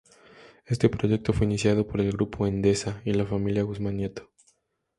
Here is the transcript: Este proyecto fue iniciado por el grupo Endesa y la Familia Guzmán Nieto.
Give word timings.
Este 0.65 0.89
proyecto 0.89 1.31
fue 1.31 1.45
iniciado 1.45 1.85
por 1.85 2.01
el 2.01 2.11
grupo 2.11 2.47
Endesa 2.47 2.99
y 3.05 3.13
la 3.13 3.23
Familia 3.23 3.61
Guzmán 3.61 3.97
Nieto. 3.97 4.31